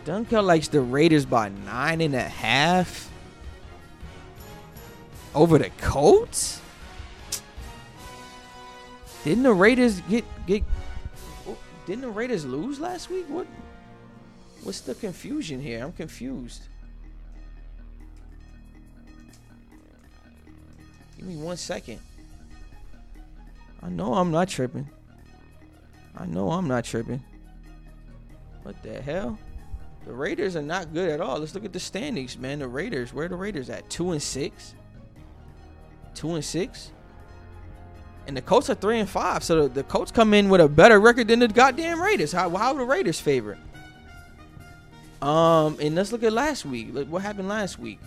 Dunkel 0.06 0.44
likes 0.44 0.68
the 0.68 0.82
Raiders 0.82 1.26
by 1.26 1.50
nine 1.50 2.02
and 2.02 2.16
a 2.16 2.22
half 2.22 3.10
over 5.34 5.58
the 5.58 5.70
Colts. 5.78 6.60
Didn't 9.24 9.44
the 9.44 9.54
Raiders 9.54 10.02
get 10.02 10.26
get? 10.48 10.64
Didn't 11.86 12.02
the 12.02 12.10
Raiders 12.10 12.44
lose 12.44 12.80
last 12.80 13.10
week? 13.10 13.26
What? 13.30 13.48
What's 14.64 14.82
the 14.82 14.96
confusion 14.96 15.62
here? 15.62 15.84
I'm 15.84 15.94
confused. 15.94 16.64
Give 21.22 21.30
me 21.30 21.36
one 21.38 21.58
second. 21.58 22.00
I 23.84 23.90
know 23.90 24.16
I'm 24.16 24.32
not 24.32 24.50
tripping. 24.50 24.90
I 26.18 26.26
know 26.26 26.50
I'm 26.52 26.68
not 26.68 26.84
tripping. 26.84 27.24
What 28.64 28.82
the 28.82 29.00
hell? 29.02 29.38
The 30.06 30.14
Raiders 30.14 30.56
are 30.56 30.64
not 30.64 30.94
good 30.94 31.12
at 31.12 31.22
all. 31.22 31.38
Let's 31.38 31.54
look 31.54 31.64
at 31.64 31.74
the 31.74 31.80
standings, 31.80 32.38
man. 32.40 32.60
The 32.60 32.68
Raiders, 32.68 33.14
where 33.14 33.28
the 33.28 33.36
Raiders 33.36 33.70
at? 33.70 33.88
Two 33.90 34.12
and 34.12 34.22
six. 34.22 34.74
Two 36.16 36.34
and 36.34 36.44
six. 36.44 36.92
And 38.26 38.36
the 38.36 38.42
Colts 38.42 38.70
are 38.72 38.76
three 38.76 39.00
and 39.00 39.10
five. 39.10 39.44
So 39.44 39.64
the, 39.64 39.70
the 39.70 39.84
Colts 39.84 40.12
come 40.12 40.34
in 40.34 40.50
with 40.50 40.62
a 40.62 40.68
better 40.68 41.00
record 41.00 41.28
than 41.28 41.40
the 41.40 41.48
goddamn 41.48 42.02
Raiders. 42.02 42.32
How 42.32 42.50
how 42.50 42.74
are 42.74 42.80
the 42.80 42.86
Raiders 42.86 43.20
favorite? 43.20 43.60
Um, 45.22 45.78
and 45.80 45.94
let's 45.94 46.12
look 46.12 46.24
at 46.24 46.34
last 46.34 46.66
week. 46.66 46.94
Look 46.94 47.08
what 47.08 47.22
happened 47.22 47.48
last 47.48 47.78
week. 47.78 48.00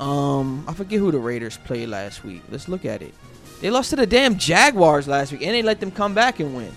Um, 0.00 0.64
I 0.66 0.74
forget 0.74 0.98
who 0.98 1.10
the 1.12 1.18
Raiders 1.18 1.56
played 1.58 1.88
last 1.88 2.24
week. 2.24 2.42
Let's 2.50 2.68
look 2.68 2.84
at 2.84 3.02
it. 3.02 3.14
They 3.60 3.70
lost 3.70 3.90
to 3.90 3.96
the 3.96 4.06
damn 4.06 4.36
Jaguars 4.36 5.06
last 5.08 5.32
week, 5.32 5.42
and 5.42 5.54
they 5.54 5.62
let 5.62 5.80
them 5.80 5.90
come 5.90 6.14
back 6.14 6.40
and 6.40 6.54
win. 6.54 6.72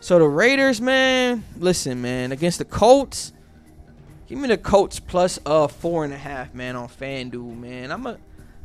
So 0.00 0.18
the 0.18 0.26
Raiders, 0.26 0.80
man, 0.80 1.44
listen, 1.58 2.00
man, 2.00 2.32
against 2.32 2.58
the 2.58 2.64
Colts, 2.64 3.32
give 4.26 4.38
me 4.38 4.48
the 4.48 4.56
Colts 4.56 4.98
plus 4.98 5.38
uh 5.44 5.68
four 5.68 6.04
and 6.04 6.12
a 6.12 6.18
half, 6.18 6.54
man, 6.54 6.74
on 6.74 6.88
FanDuel, 6.88 7.56
man. 7.56 7.92
I'm 7.92 8.06
a 8.06 8.12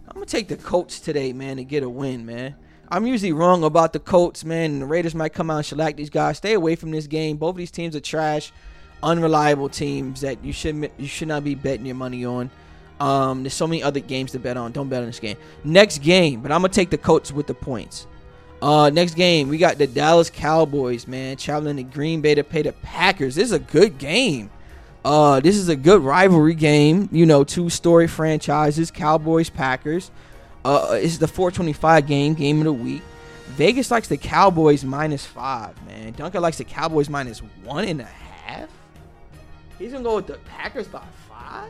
I'm 0.08 0.14
gonna 0.14 0.26
take 0.26 0.48
the 0.48 0.56
Colts 0.56 1.00
today, 1.00 1.34
man, 1.34 1.58
to 1.58 1.64
get 1.66 1.84
a 1.84 1.90
win, 1.90 2.26
man. 2.26 2.56
I'm 2.90 3.06
usually 3.06 3.34
wrong 3.34 3.64
about 3.64 3.92
the 3.94 4.00
Colts, 4.00 4.46
man. 4.46 4.80
The 4.80 4.86
Raiders 4.86 5.14
might 5.14 5.34
come 5.34 5.50
out 5.50 5.58
and 5.58 5.66
shellac 5.66 5.98
these 5.98 6.10
guys. 6.10 6.38
Stay 6.38 6.54
away 6.54 6.76
from 6.76 6.92
this 6.92 7.08
game. 7.08 7.36
Both 7.38 7.56
of 7.56 7.58
these 7.58 7.72
teams 7.72 7.96
are 7.96 8.00
trash. 8.00 8.54
unreliable 9.04 9.70
teams 9.70 10.22
that 10.22 10.44
you 10.44 10.54
should 10.54 10.90
you 10.98 11.08
should 11.08 11.28
not 11.28 11.44
be 11.44 11.56
betting 11.56 11.86
your 11.86 11.96
money 11.96 12.26
on. 12.26 12.50
Um, 13.00 13.44
there's 13.44 13.54
so 13.54 13.68
many 13.68 13.84
other 13.84 14.00
games 14.00 14.32
to 14.32 14.40
bet 14.40 14.58
on. 14.58 14.72
Don't 14.72 14.90
bet 14.90 15.02
on 15.02 15.08
this 15.08 15.20
game. 15.20 15.38
Next 15.64 16.00
game, 16.00 16.42
but 16.42 16.52
I'm 16.52 16.62
gonna 16.62 16.74
take 16.74 16.90
the 16.90 16.98
Colts 16.98 17.32
with 17.32 17.48
the 17.48 17.54
points. 17.54 18.08
Uh, 18.62 18.90
next 18.90 19.16
game, 19.16 19.50
we 19.50 19.58
got 19.58 19.78
the 19.78 19.86
Dallas 19.86 20.30
Cowboys, 20.30 21.08
man, 21.08 21.38
traveling 21.38 21.78
to 21.78 21.84
Green 21.84 22.22
Bay 22.22 22.36
to 22.36 22.44
pay 22.44 22.62
the 22.62 22.72
Packers. 22.72 23.36
This 23.36 23.46
is 23.46 23.52
a 23.52 23.60
good 23.60 23.98
game. 23.98 24.50
Uh, 25.04 25.40
this 25.40 25.56
is 25.56 25.70
a 25.70 25.76
good 25.76 26.02
rivalry 26.02 26.56
game. 26.56 27.10
You 27.12 27.26
know, 27.26 27.44
two 27.44 27.70
story 27.70 28.08
franchises, 28.08 28.90
Cowboys, 28.92 29.50
Packers. 29.50 30.10
Uh, 30.64 30.98
it's 31.00 31.20
the 31.20 31.28
425 31.28 32.08
game, 32.08 32.34
game 32.34 32.58
of 32.60 32.64
the 32.64 32.74
week. 32.74 33.04
Vegas 33.50 33.92
likes 33.92 34.08
the 34.08 34.18
Cowboys 34.18 34.84
minus 34.84 35.24
five, 35.26 35.76
man. 35.86 36.14
Dunkel 36.14 36.42
likes 36.42 36.58
the 36.58 36.64
Cowboys 36.64 37.08
minus 37.08 37.40
one 37.64 37.86
and 37.86 38.02
a 38.02 38.06
half. 38.06 38.70
He's 39.78 39.92
gonna 39.92 40.04
go 40.04 40.16
with 40.16 40.28
the 40.28 40.40
Packers 40.40 40.88
by 40.88 41.04
five. 41.30 41.70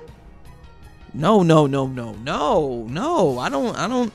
No, 1.15 1.43
no, 1.43 1.65
no, 1.65 1.87
no, 1.87 2.13
no, 2.13 2.83
no. 2.89 3.39
I 3.39 3.47
don't. 3.47 3.75
I 3.77 3.87
don't. 3.87 4.11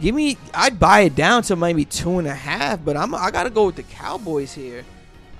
Give 0.00 0.14
me. 0.14 0.38
I'd 0.54 0.78
buy 0.78 1.00
it 1.00 1.16
down 1.16 1.42
to 1.44 1.56
maybe 1.56 1.84
two 1.84 2.18
and 2.18 2.28
a 2.28 2.34
half, 2.34 2.84
but 2.84 2.96
I'm. 2.96 3.14
I 3.14 3.32
gotta 3.32 3.50
go 3.50 3.66
with 3.66 3.76
the 3.76 3.82
Cowboys 3.82 4.52
here. 4.52 4.84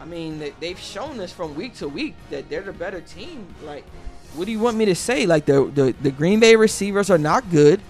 I 0.01 0.05
mean, 0.05 0.53
they've 0.61 0.79
shown 0.79 1.21
us 1.21 1.33
from 1.33 1.55
week 1.55 1.75
to 1.77 1.89
week 1.89 2.17
that 2.31 2.49
they're 2.49 2.63
the 2.63 2.73
better 2.73 3.01
team. 3.01 3.47
Like, 3.65 3.85
what 4.35 4.47
do 4.47 4.53
you 4.53 4.59
want 4.59 4.77
me 4.77 4.85
to 4.87 4.97
say? 4.97 5.27
Like 5.27 5.47
the 5.47 5.67
the, 5.67 5.95
the 6.03 6.11
Green 6.11 6.41
Bay 6.41 6.57
receivers 6.57 7.09
are 7.09 7.19
not 7.19 7.49
good, 7.53 7.81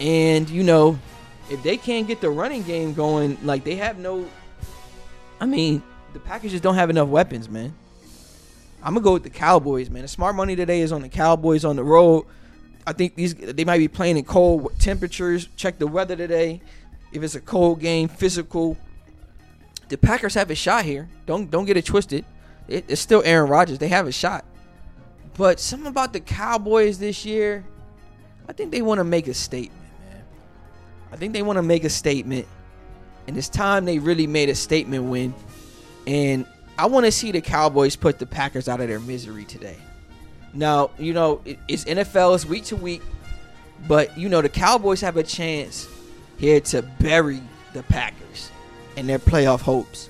and 0.00 0.50
you 0.50 0.64
know, 0.64 0.98
if 1.50 1.62
they 1.62 1.76
can't 1.76 2.08
get 2.08 2.20
the 2.20 2.30
running 2.30 2.64
game 2.64 2.92
going, 2.92 3.38
like 3.44 3.62
they 3.62 3.76
have 3.76 3.98
no. 3.98 4.28
I 5.40 5.46
mean, 5.46 5.80
the 6.12 6.38
just 6.48 6.64
don't 6.64 6.74
have 6.74 6.90
enough 6.90 7.08
weapons, 7.08 7.48
man. 7.48 7.72
I'm 8.82 8.94
gonna 8.94 9.04
go 9.04 9.12
with 9.12 9.22
the 9.22 9.30
Cowboys, 9.30 9.90
man. 9.90 10.02
The 10.02 10.08
smart 10.08 10.34
money 10.34 10.56
today 10.56 10.80
is 10.80 10.90
on 10.90 11.02
the 11.02 11.08
Cowboys 11.08 11.64
on 11.64 11.76
the 11.76 11.84
road. 11.84 12.26
I 12.86 12.92
think 12.92 13.14
these 13.14 13.34
they 13.34 13.64
might 13.64 13.78
be 13.78 13.88
playing 13.88 14.16
in 14.16 14.24
cold 14.24 14.72
temperatures. 14.78 15.48
Check 15.56 15.78
the 15.78 15.86
weather 15.86 16.16
today. 16.16 16.60
If 17.12 17.22
it's 17.22 17.34
a 17.34 17.40
cold 17.40 17.80
game, 17.80 18.08
physical, 18.08 18.76
the 19.88 19.98
Packers 19.98 20.34
have 20.34 20.50
a 20.50 20.54
shot 20.54 20.84
here. 20.84 21.08
Don't 21.26 21.50
don't 21.50 21.64
get 21.64 21.76
it 21.76 21.84
twisted. 21.84 22.24
It, 22.68 22.84
it's 22.88 23.00
still 23.00 23.22
Aaron 23.24 23.48
Rodgers. 23.48 23.78
They 23.78 23.88
have 23.88 24.06
a 24.06 24.12
shot. 24.12 24.44
But 25.36 25.60
something 25.60 25.86
about 25.86 26.12
the 26.12 26.20
Cowboys 26.20 26.98
this 26.98 27.24
year, 27.24 27.64
I 28.48 28.52
think 28.52 28.72
they 28.72 28.82
want 28.82 28.98
to 28.98 29.04
make 29.04 29.28
a 29.28 29.34
statement, 29.34 29.80
man. 30.10 30.24
I 31.12 31.16
think 31.16 31.32
they 31.32 31.42
want 31.42 31.58
to 31.58 31.62
make 31.62 31.84
a 31.84 31.90
statement. 31.90 32.46
And 33.26 33.36
it's 33.36 33.48
time 33.48 33.84
they 33.84 33.98
really 33.98 34.26
made 34.26 34.48
a 34.48 34.54
statement 34.54 35.04
win. 35.04 35.34
And 36.06 36.46
I 36.76 36.86
want 36.86 37.06
to 37.06 37.12
see 37.12 37.32
the 37.32 37.40
Cowboys 37.40 37.94
put 37.96 38.18
the 38.18 38.26
Packers 38.26 38.68
out 38.68 38.80
of 38.80 38.88
their 38.88 39.00
misery 39.00 39.44
today. 39.44 39.76
Now, 40.54 40.90
you 40.98 41.12
know, 41.12 41.42
it's 41.44 41.84
NFL, 41.84 42.34
it's 42.34 42.44
week 42.44 42.64
to 42.66 42.76
week, 42.76 43.02
but 43.86 44.16
you 44.16 44.28
know 44.28 44.42
the 44.42 44.48
Cowboys 44.48 45.00
have 45.02 45.16
a 45.16 45.22
chance 45.22 45.88
here 46.38 46.60
to 46.60 46.82
bury 46.82 47.40
the 47.74 47.82
Packers 47.84 48.50
and 48.96 49.08
their 49.08 49.18
playoff 49.18 49.60
hopes. 49.60 50.08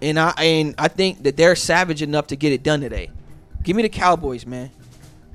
And 0.00 0.18
I 0.18 0.30
and 0.38 0.74
I 0.78 0.88
think 0.88 1.22
that 1.24 1.36
they're 1.36 1.56
savage 1.56 2.02
enough 2.02 2.28
to 2.28 2.36
get 2.36 2.52
it 2.52 2.62
done 2.62 2.80
today. 2.80 3.10
Give 3.62 3.76
me 3.76 3.82
the 3.82 3.88
Cowboys, 3.88 4.46
man. 4.46 4.70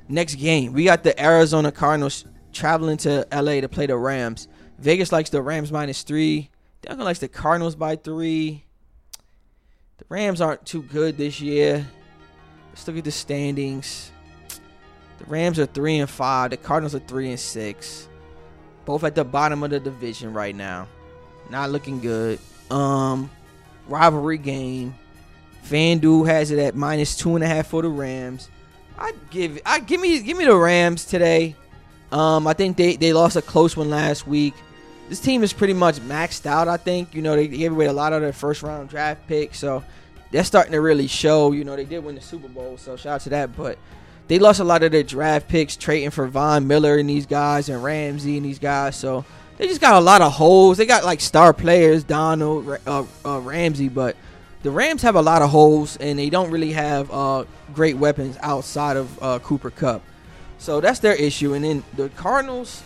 Next 0.08 0.34
game, 0.36 0.72
we 0.72 0.84
got 0.84 1.02
the 1.02 1.18
Arizona 1.22 1.70
Cardinals 1.70 2.24
traveling 2.52 2.96
to 2.98 3.26
LA 3.32 3.60
to 3.60 3.68
play 3.68 3.86
the 3.86 3.96
Rams. 3.96 4.48
Vegas 4.78 5.12
likes 5.12 5.30
the 5.30 5.42
Rams 5.42 5.72
minus 5.72 6.02
three. 6.02 6.50
Dunkel 6.82 7.04
likes 7.04 7.18
the 7.18 7.28
Cardinals 7.28 7.74
by 7.74 7.96
three. 7.96 8.64
The 9.98 10.04
Rams 10.08 10.40
aren't 10.40 10.64
too 10.64 10.82
good 10.82 11.16
this 11.16 11.40
year. 11.40 11.86
Let's 12.78 12.86
look 12.86 12.98
at 12.98 13.04
the 13.04 13.10
standings. 13.10 14.12
The 15.18 15.24
Rams 15.24 15.58
are 15.58 15.66
three 15.66 15.98
and 15.98 16.08
five. 16.08 16.52
The 16.52 16.56
Cardinals 16.56 16.94
are 16.94 17.00
three 17.00 17.28
and 17.28 17.40
six. 17.40 18.06
Both 18.84 19.02
at 19.02 19.16
the 19.16 19.24
bottom 19.24 19.64
of 19.64 19.70
the 19.70 19.80
division 19.80 20.32
right 20.32 20.54
now. 20.54 20.86
Not 21.50 21.70
looking 21.70 21.98
good. 21.98 22.38
Um, 22.70 23.32
rivalry 23.88 24.38
game. 24.38 24.94
FanDuel 25.64 26.28
has 26.28 26.52
it 26.52 26.60
at 26.60 26.76
minus 26.76 27.16
two 27.16 27.34
and 27.34 27.42
a 27.42 27.48
half 27.48 27.66
for 27.66 27.82
the 27.82 27.88
Rams. 27.88 28.48
I 28.96 29.12
give 29.30 29.60
I 29.66 29.80
give 29.80 30.00
me 30.00 30.20
give 30.20 30.38
me 30.38 30.44
the 30.44 30.54
Rams 30.54 31.04
today. 31.04 31.56
Um, 32.12 32.46
I 32.46 32.52
think 32.52 32.76
they, 32.76 32.94
they 32.94 33.12
lost 33.12 33.34
a 33.34 33.42
close 33.42 33.76
one 33.76 33.90
last 33.90 34.24
week. 34.24 34.54
This 35.08 35.18
team 35.18 35.42
is 35.42 35.52
pretty 35.52 35.74
much 35.74 35.98
maxed 35.98 36.46
out. 36.46 36.68
I 36.68 36.76
think 36.76 37.12
you 37.12 37.22
know 37.22 37.34
they 37.34 37.48
gave 37.48 37.72
away 37.72 37.86
a 37.86 37.92
lot 37.92 38.12
of 38.12 38.22
their 38.22 38.32
first 38.32 38.62
round 38.62 38.88
draft 38.88 39.26
picks, 39.26 39.58
so 39.58 39.82
they're 40.30 40.44
starting 40.44 40.72
to 40.72 40.80
really 40.80 41.06
show. 41.06 41.52
You 41.52 41.64
know 41.64 41.76
they 41.76 41.84
did 41.84 42.04
win 42.04 42.14
the 42.14 42.20
Super 42.20 42.48
Bowl, 42.48 42.76
so 42.76 42.96
shout 42.96 43.14
out 43.14 43.20
to 43.22 43.30
that. 43.30 43.56
But 43.56 43.78
they 44.28 44.38
lost 44.38 44.60
a 44.60 44.64
lot 44.64 44.82
of 44.82 44.92
their 44.92 45.02
draft 45.02 45.48
picks, 45.48 45.76
trading 45.76 46.10
for 46.10 46.26
Von 46.26 46.66
Miller 46.66 46.98
and 46.98 47.08
these 47.08 47.26
guys, 47.26 47.68
and 47.68 47.82
Ramsey 47.82 48.36
and 48.36 48.44
these 48.44 48.58
guys. 48.58 48.96
So 48.96 49.24
they 49.56 49.66
just 49.66 49.80
got 49.80 49.94
a 49.94 50.00
lot 50.00 50.22
of 50.22 50.32
holes. 50.32 50.78
They 50.78 50.86
got 50.86 51.04
like 51.04 51.20
star 51.20 51.52
players, 51.52 52.04
Donald, 52.04 52.78
uh, 52.86 53.04
uh, 53.24 53.40
Ramsey, 53.40 53.88
but 53.88 54.16
the 54.62 54.70
Rams 54.70 55.02
have 55.02 55.14
a 55.14 55.22
lot 55.22 55.42
of 55.42 55.50
holes, 55.50 55.96
and 55.96 56.18
they 56.18 56.30
don't 56.30 56.50
really 56.50 56.72
have 56.72 57.10
uh, 57.10 57.44
great 57.74 57.96
weapons 57.96 58.36
outside 58.42 58.96
of 58.96 59.22
uh, 59.22 59.38
Cooper 59.40 59.70
Kupp. 59.70 60.02
So 60.58 60.80
that's 60.80 60.98
their 60.98 61.14
issue. 61.14 61.54
And 61.54 61.64
then 61.64 61.84
the 61.96 62.08
Cardinals, 62.10 62.82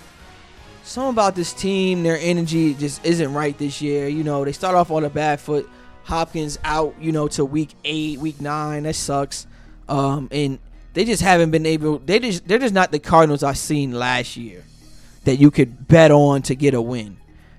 something 0.82 1.10
about 1.10 1.34
this 1.34 1.52
team, 1.52 2.02
their 2.02 2.18
energy 2.20 2.74
just 2.74 3.04
isn't 3.04 3.32
right 3.32 3.56
this 3.56 3.80
year. 3.80 4.08
You 4.08 4.24
know, 4.24 4.44
they 4.44 4.52
start 4.52 4.74
off 4.74 4.90
on 4.90 5.04
a 5.04 5.10
bad 5.10 5.40
foot. 5.40 5.68
Hopkins 6.04 6.58
out, 6.64 6.94
you 7.00 7.12
know, 7.12 7.28
to 7.28 7.44
week 7.44 7.70
eight, 7.84 8.18
week 8.18 8.40
nine. 8.40 8.84
That 8.84 8.94
sucks. 8.94 9.46
Um, 9.88 10.28
and 10.30 10.58
they 10.94 11.04
just 11.04 11.22
haven't 11.22 11.50
been 11.50 11.66
able. 11.66 11.98
They 11.98 12.18
just 12.18 12.46
they're 12.46 12.58
just 12.58 12.74
not 12.74 12.92
the 12.92 12.98
Cardinals 12.98 13.42
I 13.42 13.52
seen 13.52 13.92
last 13.92 14.36
year 14.36 14.64
that 15.24 15.36
you 15.36 15.50
could 15.50 15.88
bet 15.88 16.10
on 16.10 16.42
to 16.42 16.54
get 16.54 16.74
a 16.74 16.80
win. 16.80 17.16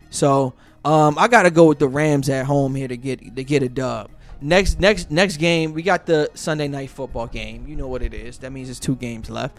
So 0.10 0.54
um, 0.86 1.18
I 1.18 1.28
got 1.28 1.44
to 1.44 1.52
go 1.52 1.66
with 1.66 1.80
the 1.80 1.88
Rams 1.88 2.30
at 2.30 2.46
home 2.46 2.76
here 2.76 2.88
to 2.88 2.98
get 2.98 3.36
to 3.36 3.44
get 3.44 3.64
a 3.64 3.70
dub. 3.70 4.12
Next 4.42 4.80
next 4.80 5.10
next 5.10 5.38
game, 5.38 5.74
we 5.74 5.82
got 5.84 6.06
the 6.06 6.30
Sunday 6.34 6.68
night 6.68 6.90
football 6.90 7.28
game. 7.28 7.66
You 7.68 7.76
know 7.76 7.88
what 7.88 8.02
it 8.02 8.14
is. 8.14 8.40
That 8.40 8.52
means 8.52 8.68
there's 8.68 8.80
two 8.80 8.96
games 8.96 9.30
left. 9.30 9.58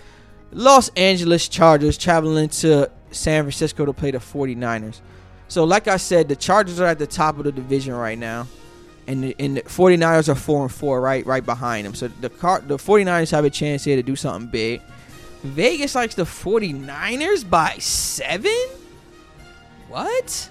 Los 0.53 0.89
Angeles 0.91 1.49
Chargers 1.49 1.99
traveling 1.99 2.49
to 2.49 2.91
San 3.11 3.43
Francisco 3.45 3.87
to 3.87 3.93
play 3.93 4.13
the 4.13 4.19
49ers. 4.19 5.01
So 5.49 5.65
like 5.65 5.89
I 5.89 5.97
said, 5.97 6.29
the 6.29 6.37
Chargers 6.37 6.79
are 6.81 6.87
at 6.87 6.99
the 6.99 7.07
top 7.07 7.39
of 7.39 7.45
the 7.45 7.53
division 7.53 7.95
right 7.95 8.19
now. 8.19 8.47
And 9.07 9.23
the, 9.23 9.37
and 9.39 9.59
the 9.59 9.63
49ers 9.63 10.29
are 10.29 10.35
4 10.35 10.63
and 10.63 10.73
4 10.73 11.01
right 11.01 11.27
right 11.27 11.45
behind 11.45 11.87
them. 11.87 11.95
So 11.95 12.09
the 12.09 12.31
car, 12.31 12.61
the 12.61 12.77
49ers 12.77 13.31
have 13.33 13.45
a 13.45 13.51
chance 13.51 13.85
here 13.85 13.97
to 13.97 14.03
do 14.03 14.17
something 14.17 14.51
big. 14.51 14.81
Vegas 15.43 15.95
likes 15.95 16.15
the 16.15 16.25
49ers 16.25 17.49
by 17.49 17.77
7? 17.79 18.51
What? 19.89 20.51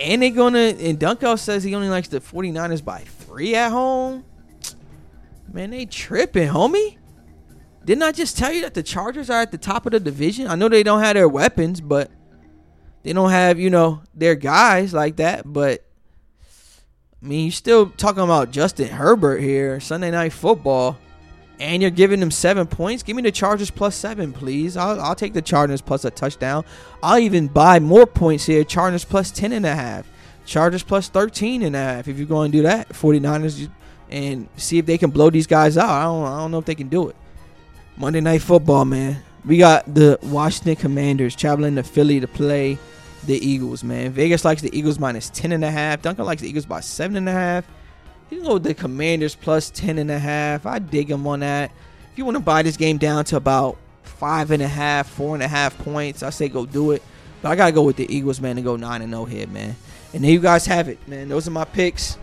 And 0.00 0.22
they're 0.22 0.30
gonna 0.30 0.58
and 0.58 0.98
Dunkel 0.98 1.38
says 1.38 1.64
he 1.64 1.74
only 1.74 1.88
likes 1.88 2.08
the 2.08 2.20
49ers 2.20 2.84
by 2.84 3.00
3 3.00 3.54
at 3.56 3.70
home. 3.70 4.24
Man, 5.52 5.70
they 5.70 5.86
tripping, 5.86 6.48
homie. 6.48 6.98
Didn't 7.84 8.02
I 8.02 8.12
just 8.12 8.36
tell 8.36 8.52
you 8.52 8.62
that 8.62 8.74
the 8.74 8.82
Chargers 8.82 9.30
are 9.30 9.42
at 9.42 9.52
the 9.52 9.58
top 9.58 9.86
of 9.86 9.92
the 9.92 10.00
division? 10.00 10.48
I 10.48 10.56
know 10.56 10.68
they 10.68 10.82
don't 10.82 11.00
have 11.00 11.14
their 11.14 11.28
weapons, 11.28 11.80
but 11.80 12.10
they 13.04 13.12
don't 13.12 13.30
have, 13.30 13.60
you 13.60 13.70
know, 13.70 14.02
their 14.12 14.34
guys 14.34 14.92
like 14.92 15.16
that, 15.16 15.50
but 15.50 15.85
I 17.22 17.26
mean, 17.26 17.44
you're 17.46 17.52
still 17.52 17.90
talking 17.90 18.22
about 18.22 18.50
Justin 18.50 18.88
Herbert 18.88 19.38
here, 19.38 19.80
Sunday 19.80 20.10
night 20.10 20.32
football 20.32 20.98
and 21.58 21.80
you're 21.80 21.90
giving 21.90 22.20
them 22.20 22.30
seven 22.30 22.66
points, 22.66 23.02
give 23.02 23.16
me 23.16 23.22
the 23.22 23.32
Chargers 23.32 23.70
plus 23.70 23.94
seven, 23.94 24.32
please. 24.32 24.76
I'll, 24.76 25.00
I'll 25.00 25.14
take 25.14 25.32
the 25.32 25.42
Chargers 25.42 25.80
plus 25.80 26.04
a 26.04 26.10
touchdown. 26.10 26.64
I'll 27.02 27.18
even 27.18 27.48
buy 27.48 27.80
more 27.80 28.06
points 28.06 28.44
here. 28.44 28.64
Chargers 28.64 29.04
plus 29.04 29.30
10 29.30 29.52
and 29.52 29.64
a 29.64 29.74
half. 29.74 30.06
Chargers 30.44 30.82
plus 30.82 31.08
13 31.08 31.62
and 31.62 31.74
a 31.74 31.78
half. 31.78 32.08
If 32.08 32.18
you're 32.18 32.26
going 32.26 32.52
to 32.52 32.58
do 32.58 32.62
that, 32.62 32.90
49ers, 32.90 33.70
and 34.10 34.48
see 34.56 34.78
if 34.78 34.86
they 34.86 34.98
can 34.98 35.10
blow 35.10 35.30
these 35.30 35.46
guys 35.46 35.78
out. 35.78 35.88
I 35.88 36.02
don't, 36.04 36.24
I 36.24 36.38
don't 36.38 36.50
know 36.50 36.58
if 36.58 36.66
they 36.66 36.74
can 36.74 36.88
do 36.88 37.08
it. 37.08 37.16
Monday 37.96 38.20
Night 38.20 38.42
Football, 38.42 38.84
man. 38.84 39.22
We 39.44 39.58
got 39.58 39.92
the 39.92 40.18
Washington 40.24 40.76
Commanders 40.76 41.34
traveling 41.34 41.76
to 41.76 41.82
Philly 41.82 42.20
to 42.20 42.28
play 42.28 42.78
the 43.26 43.46
Eagles, 43.46 43.84
man. 43.84 44.12
Vegas 44.12 44.44
likes 44.44 44.62
the 44.62 44.76
Eagles 44.76 44.98
minus 44.98 45.30
10 45.30 45.52
and 45.52 45.64
a 45.64 45.70
half. 45.70 46.02
Dunkel 46.02 46.24
likes 46.24 46.42
the 46.42 46.48
Eagles 46.48 46.66
by 46.66 46.80
seven 46.80 47.16
and 47.16 47.28
a 47.28 47.32
half. 47.32 47.66
You 48.30 48.38
can 48.38 48.46
go 48.46 48.54
with 48.54 48.64
the 48.64 48.74
Commanders 48.74 49.34
plus 49.34 49.70
10 49.70 49.98
and 49.98 50.10
a 50.10 50.18
half. 50.18 50.66
I 50.66 50.78
dig 50.78 51.08
them 51.08 51.26
on 51.26 51.40
that. 51.40 51.70
If 52.12 52.18
you 52.18 52.24
want 52.24 52.36
to 52.36 52.42
buy 52.42 52.62
this 52.62 52.76
game 52.76 52.98
down 52.98 53.24
to 53.26 53.36
about 53.36 53.76
five 54.02 54.50
and 54.50 54.62
a 54.62 54.68
half, 54.68 55.08
four 55.08 55.34
and 55.34 55.42
a 55.42 55.48
half 55.48 55.76
points, 55.78 56.22
I 56.22 56.30
say 56.30 56.48
go 56.48 56.66
do 56.66 56.92
it. 56.92 57.02
But 57.42 57.50
I 57.50 57.56
gotta 57.56 57.72
go 57.72 57.82
with 57.82 57.96
the 57.96 58.12
Eagles, 58.12 58.40
man, 58.40 58.56
and 58.56 58.64
go 58.64 58.76
nine 58.76 59.02
and 59.02 59.12
zero 59.12 59.22
oh 59.22 59.24
here, 59.26 59.46
man. 59.46 59.76
And 60.14 60.24
there 60.24 60.30
you 60.30 60.40
guys 60.40 60.66
have 60.66 60.88
it, 60.88 61.06
man. 61.06 61.28
Those 61.28 61.46
are 61.46 61.50
my 61.50 61.64
picks. 61.64 62.16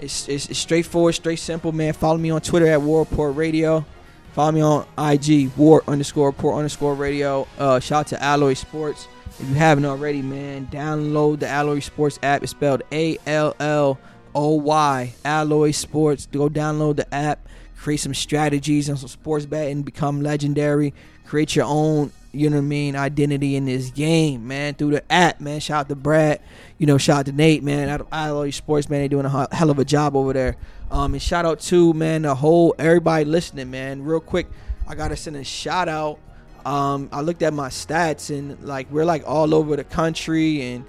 It's, 0.00 0.28
it's, 0.28 0.48
it's 0.48 0.58
straightforward, 0.58 1.14
straight 1.14 1.38
simple, 1.38 1.72
man. 1.72 1.92
Follow 1.92 2.16
me 2.16 2.30
on 2.30 2.40
Twitter 2.40 2.66
at 2.66 2.80
War 2.80 3.00
Report 3.00 3.36
Radio. 3.36 3.84
Follow 4.32 4.52
me 4.52 4.62
on 4.62 4.86
IG 4.96 5.50
War 5.56 5.82
underscore 5.86 6.28
Report 6.28 6.56
underscore 6.56 6.94
Radio. 6.94 7.46
Uh, 7.58 7.78
shout 7.80 8.00
out 8.00 8.06
to 8.08 8.22
Alloy 8.22 8.54
Sports. 8.54 9.06
If 9.40 9.48
you 9.48 9.54
haven't 9.54 9.86
already, 9.86 10.20
man, 10.20 10.66
download 10.66 11.40
the 11.40 11.48
Alloy 11.48 11.78
Sports 11.78 12.18
app. 12.22 12.42
It's 12.42 12.50
spelled 12.50 12.82
A 12.92 13.16
L 13.26 13.56
L 13.58 13.98
O 14.34 14.54
Y 14.56 15.14
Alloy 15.24 15.70
Sports. 15.70 16.26
Go 16.26 16.50
download 16.50 16.96
the 16.96 17.14
app, 17.14 17.48
create 17.74 18.00
some 18.00 18.12
strategies 18.12 18.90
and 18.90 18.98
some 18.98 19.08
sports 19.08 19.46
betting, 19.46 19.80
become 19.80 20.20
legendary, 20.20 20.92
create 21.24 21.56
your 21.56 21.64
own, 21.64 22.12
you 22.32 22.50
know 22.50 22.56
what 22.56 22.64
I 22.64 22.66
mean, 22.66 22.96
identity 22.96 23.56
in 23.56 23.64
this 23.64 23.88
game, 23.88 24.46
man, 24.46 24.74
through 24.74 24.90
the 24.90 25.10
app, 25.10 25.40
man. 25.40 25.58
Shout 25.60 25.80
out 25.80 25.88
to 25.88 25.96
Brad, 25.96 26.42
you 26.76 26.86
know, 26.86 26.98
shout 26.98 27.20
out 27.20 27.26
to 27.26 27.32
Nate, 27.32 27.62
man. 27.62 27.88
Out 27.88 28.02
of 28.02 28.08
Alloy 28.12 28.50
Sports, 28.50 28.90
man, 28.90 29.00
they 29.00 29.08
doing 29.08 29.24
a 29.24 29.54
hell 29.54 29.70
of 29.70 29.78
a 29.78 29.86
job 29.86 30.16
over 30.16 30.34
there. 30.34 30.56
Um, 30.90 31.14
and 31.14 31.22
shout 31.22 31.46
out 31.46 31.60
to 31.60 31.94
man 31.94 32.22
the 32.22 32.34
whole 32.34 32.74
everybody 32.78 33.24
listening, 33.24 33.70
man. 33.70 34.02
Real 34.04 34.20
quick, 34.20 34.48
I 34.86 34.94
gotta 34.94 35.16
send 35.16 35.36
a 35.36 35.44
shout 35.44 35.88
out. 35.88 36.18
Um, 36.66 37.08
I 37.12 37.20
looked 37.20 37.42
at 37.42 37.52
my 37.52 37.68
stats 37.68 38.36
and 38.36 38.62
like 38.62 38.90
we're 38.90 39.04
like 39.04 39.22
all 39.26 39.54
over 39.54 39.76
the 39.76 39.84
country 39.84 40.62
and 40.62 40.84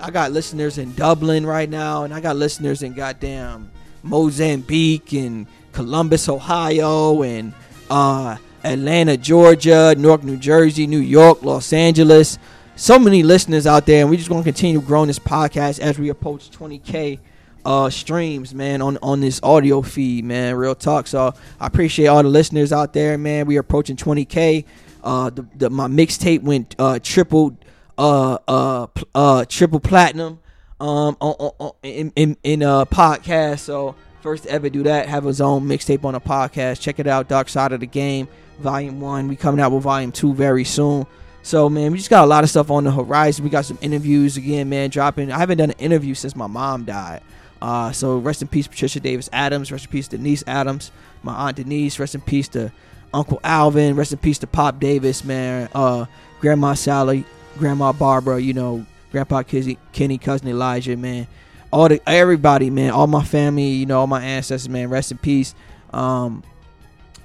I 0.00 0.10
got 0.10 0.30
listeners 0.30 0.78
in 0.78 0.94
Dublin 0.94 1.44
right 1.44 1.68
now, 1.68 2.04
and 2.04 2.14
I 2.14 2.20
got 2.20 2.36
listeners 2.36 2.82
in 2.82 2.92
goddamn 2.92 3.68
Mozambique 4.04 5.12
and 5.12 5.46
Columbus, 5.72 6.28
Ohio, 6.28 7.22
and 7.22 7.52
uh, 7.90 8.36
Atlanta, 8.62 9.16
Georgia, 9.16 9.94
Newark, 9.98 10.22
New 10.22 10.36
Jersey, 10.36 10.86
New 10.86 11.00
York, 11.00 11.42
Los 11.42 11.72
Angeles. 11.72 12.38
So 12.76 12.96
many 12.96 13.24
listeners 13.24 13.66
out 13.66 13.86
there, 13.86 14.02
and 14.02 14.10
we 14.10 14.16
just 14.16 14.28
going 14.28 14.42
to 14.42 14.48
continue 14.48 14.80
growing 14.80 15.08
this 15.08 15.18
podcast 15.18 15.80
as 15.80 15.98
we 15.98 16.10
approach 16.10 16.50
20k 16.52 17.18
uh, 17.64 17.90
streams, 17.90 18.54
man, 18.54 18.80
on 18.80 18.98
on 19.02 19.20
this 19.20 19.40
audio 19.42 19.82
feed, 19.82 20.24
man. 20.24 20.54
Real 20.54 20.76
talk. 20.76 21.08
So 21.08 21.34
I 21.58 21.66
appreciate 21.66 22.06
all 22.06 22.22
the 22.22 22.28
listeners 22.28 22.72
out 22.72 22.92
there, 22.92 23.18
man. 23.18 23.46
We 23.46 23.56
are 23.56 23.60
approaching 23.60 23.96
20k. 23.96 24.64
Uh, 25.02 25.30
the, 25.30 25.46
the 25.56 25.70
my 25.70 25.86
mixtape 25.86 26.42
went 26.42 26.74
uh, 26.78 26.98
triple 27.02 27.56
uh 27.96 28.38
uh 28.46 28.86
uh 29.14 29.44
triple 29.48 29.80
platinum 29.80 30.38
um 30.80 31.16
on, 31.20 31.34
on, 31.38 31.50
on 31.58 31.72
in 31.82 32.12
in, 32.16 32.36
in 32.42 32.62
a 32.62 32.86
podcast. 32.86 33.60
So 33.60 33.94
first 34.20 34.44
to 34.44 34.50
ever 34.50 34.68
do 34.68 34.84
that, 34.84 35.08
have 35.08 35.24
his 35.24 35.40
own 35.40 35.64
mixtape 35.66 36.04
on 36.04 36.14
a 36.14 36.20
podcast. 36.20 36.80
Check 36.80 36.98
it 36.98 37.06
out, 37.06 37.28
Dark 37.28 37.48
Side 37.48 37.72
of 37.72 37.80
the 37.80 37.86
Game, 37.86 38.28
Volume 38.60 39.00
One. 39.00 39.28
We 39.28 39.36
coming 39.36 39.60
out 39.60 39.72
with 39.72 39.82
Volume 39.82 40.12
Two 40.12 40.34
very 40.34 40.64
soon. 40.64 41.06
So 41.42 41.68
man, 41.68 41.92
we 41.92 41.98
just 41.98 42.10
got 42.10 42.24
a 42.24 42.26
lot 42.26 42.44
of 42.44 42.50
stuff 42.50 42.70
on 42.70 42.84
the 42.84 42.90
horizon. 42.92 43.44
We 43.44 43.50
got 43.50 43.64
some 43.64 43.78
interviews 43.80 44.36
again, 44.36 44.68
man. 44.68 44.90
Dropping. 44.90 45.32
I 45.32 45.38
haven't 45.38 45.58
done 45.58 45.70
an 45.70 45.78
interview 45.78 46.14
since 46.14 46.36
my 46.36 46.46
mom 46.46 46.84
died. 46.84 47.22
Uh, 47.60 47.90
so 47.90 48.18
rest 48.18 48.42
in 48.42 48.48
peace, 48.48 48.68
Patricia 48.68 49.00
Davis 49.00 49.28
Adams. 49.32 49.72
Rest 49.72 49.86
in 49.86 49.90
peace, 49.90 50.08
Denise 50.08 50.44
Adams. 50.46 50.92
My 51.22 51.34
aunt 51.34 51.56
Denise. 51.56 51.98
Rest 51.98 52.14
in 52.14 52.20
peace 52.20 52.48
to 52.48 52.70
Uncle 53.12 53.40
Alvin. 53.44 53.96
Rest 53.96 54.12
in 54.12 54.18
peace 54.18 54.38
to 54.38 54.46
Pop 54.46 54.80
Davis, 54.80 55.24
man. 55.24 55.68
Uh, 55.74 56.06
Grandma 56.40 56.74
Sally. 56.74 57.24
Grandma 57.58 57.92
Barbara, 57.92 58.40
you 58.40 58.54
know, 58.54 58.86
Grandpa 59.10 59.42
Kizzy, 59.42 59.78
Kenny, 59.92 60.16
cousin 60.16 60.48
Elijah, 60.48 60.96
man, 60.96 61.26
all 61.72 61.88
the 61.88 62.00
everybody, 62.08 62.70
man, 62.70 62.90
all 62.90 63.06
my 63.06 63.24
family, 63.24 63.68
you 63.68 63.86
know, 63.86 64.00
all 64.00 64.06
my 64.06 64.22
ancestors, 64.22 64.68
man, 64.68 64.88
rest 64.88 65.10
in 65.10 65.18
peace. 65.18 65.54
Um, 65.92 66.42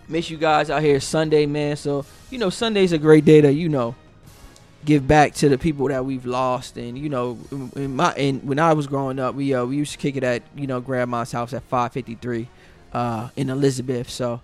miss 0.08 0.30
you 0.30 0.38
guys 0.38 0.70
out 0.70 0.82
here 0.82 1.00
Sunday, 1.00 1.46
man. 1.46 1.76
So 1.78 2.06
you 2.30 2.38
know, 2.38 2.50
Sunday's 2.50 2.92
a 2.92 2.98
great 2.98 3.26
day 3.26 3.42
to 3.42 3.52
you 3.52 3.70
know 3.70 3.96
give 4.86 5.08
back 5.08 5.34
to 5.34 5.48
the 5.48 5.58
people 5.58 5.88
that 5.88 6.04
we've 6.04 6.26
lost. 6.26 6.78
And 6.78 6.98
you 6.98 7.10
know, 7.10 7.38
in 7.76 7.96
my 7.96 8.14
and 8.14 8.44
when 8.44 8.60
I 8.60 8.74
was 8.74 8.88
growing 8.88 9.20
up, 9.20 9.36
we 9.36 9.54
uh, 9.54 9.66
we 9.66 9.78
used 9.78 9.94
to 9.94 9.98
kick 9.98 10.16
it 10.16 10.24
at 10.24 10.44
you 10.56 10.68
know 10.68 10.82
grandma's 10.82 11.32
house 11.32 11.54
at 11.54 11.64
553 11.64 12.48
uh, 12.94 13.30
in 13.36 13.50
Elizabeth. 13.50 14.10
So 14.10 14.42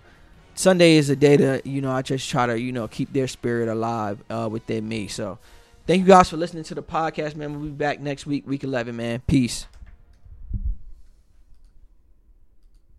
Sunday 0.54 0.96
is 0.96 1.10
a 1.10 1.16
day 1.16 1.36
to 1.36 1.62
you 1.64 1.80
know 1.80 1.92
I 1.92 2.02
just 2.02 2.28
try 2.28 2.46
to 2.46 2.58
you 2.58 2.72
know 2.72 2.88
keep 2.88 3.12
their 3.12 3.28
spirit 3.28 3.68
alive 3.68 4.22
uh, 4.30 4.48
within 4.50 4.88
me. 4.88 5.08
So. 5.08 5.38
Thank 5.86 6.02
you 6.02 6.06
guys 6.06 6.30
for 6.30 6.36
listening 6.36 6.62
to 6.64 6.74
the 6.76 6.84
podcast, 6.84 7.34
man. 7.34 7.52
We'll 7.52 7.62
be 7.62 7.70
back 7.70 7.98
next 7.98 8.24
week, 8.24 8.46
week 8.46 8.62
11, 8.62 8.94
man. 8.94 9.22
Peace. 9.26 9.66